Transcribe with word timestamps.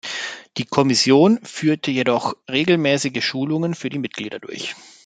Die 0.57 0.65
Kommission 0.65 1.37
führt 1.43 1.85
jedoch 1.85 2.35
regelmäßige 2.49 3.23
Schulungen 3.23 3.75
für 3.75 3.89
die 3.89 3.99
Mitglieder 3.99 4.39
durch. 4.39 4.75